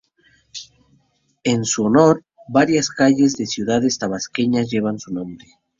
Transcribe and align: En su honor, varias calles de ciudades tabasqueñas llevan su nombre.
En 1.43 1.63
su 1.63 1.83
honor, 1.85 2.25
varias 2.47 2.89
calles 2.89 3.33
de 3.33 3.45
ciudades 3.45 3.99
tabasqueñas 3.99 4.67
llevan 4.71 4.97
su 4.97 5.13
nombre. 5.13 5.45